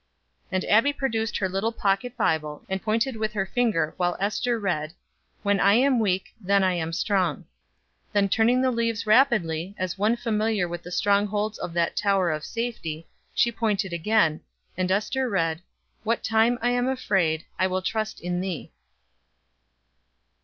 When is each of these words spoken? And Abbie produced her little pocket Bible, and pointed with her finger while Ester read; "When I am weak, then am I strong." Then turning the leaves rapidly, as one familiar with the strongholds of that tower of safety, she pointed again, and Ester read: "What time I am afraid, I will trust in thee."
And 0.51 0.65
Abbie 0.65 0.93
produced 0.93 1.37
her 1.37 1.47
little 1.47 1.71
pocket 1.71 2.17
Bible, 2.17 2.65
and 2.67 2.81
pointed 2.81 3.15
with 3.15 3.33
her 3.33 3.45
finger 3.45 3.93
while 3.97 4.17
Ester 4.19 4.59
read; 4.59 4.93
"When 5.43 5.59
I 5.59 5.75
am 5.75 5.99
weak, 5.99 6.33
then 6.43 6.63
am 6.63 6.87
I 6.87 6.91
strong." 6.91 7.45
Then 8.11 8.27
turning 8.27 8.63
the 8.63 8.71
leaves 8.71 9.05
rapidly, 9.05 9.75
as 9.77 9.99
one 9.99 10.15
familiar 10.15 10.67
with 10.67 10.81
the 10.81 10.89
strongholds 10.91 11.59
of 11.59 11.73
that 11.73 11.95
tower 11.95 12.31
of 12.31 12.43
safety, 12.43 13.05
she 13.35 13.51
pointed 13.51 13.93
again, 13.93 14.41
and 14.75 14.89
Ester 14.91 15.29
read: 15.29 15.61
"What 16.03 16.23
time 16.23 16.57
I 16.63 16.71
am 16.71 16.87
afraid, 16.87 17.45
I 17.59 17.67
will 17.67 17.83
trust 17.83 18.19
in 18.21 18.41
thee." 18.41 18.71